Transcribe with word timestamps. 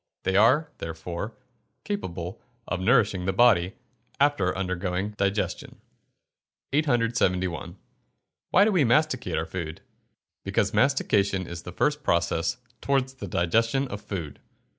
They 0.23 0.35
are, 0.35 0.71
therefore, 0.79 1.35
capable 1.83 2.41
of 2.67 2.79
nourishing 2.79 3.25
the 3.25 3.33
body, 3.33 3.75
after 4.19 4.57
undergoing 4.57 5.11
digestion. 5.11 5.79
871. 6.73 7.77
Why 8.49 8.65
do 8.65 8.71
we 8.71 8.83
masticate 8.83 9.37
our 9.37 9.45
food? 9.45 9.81
Because 10.43 10.73
mastication 10.73 11.45
is 11.45 11.61
the 11.61 11.71
first 11.71 12.01
process 12.01 12.57
towards 12.81 13.13
the 13.13 13.27
digestion 13.27 13.87
of 13.89 14.01
food. 14.01 14.39